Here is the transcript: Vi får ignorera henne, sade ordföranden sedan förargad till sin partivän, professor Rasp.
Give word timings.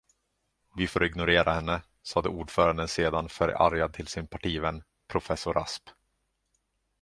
Vi 0.77 0.87
får 0.87 1.05
ignorera 1.05 1.53
henne, 1.53 1.81
sade 2.03 2.29
ordföranden 2.29 2.87
sedan 2.87 3.29
förargad 3.29 3.93
till 3.93 4.07
sin 4.07 4.27
partivän, 4.27 4.83
professor 5.07 5.53
Rasp. 5.53 5.89